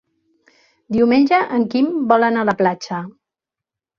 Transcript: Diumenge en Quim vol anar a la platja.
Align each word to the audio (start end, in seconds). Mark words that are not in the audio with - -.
Diumenge 0.95 1.41
en 1.57 1.67
Quim 1.75 1.91
vol 2.13 2.27
anar 2.29 2.45
a 2.45 2.49
la 2.51 2.57
platja. 2.63 3.03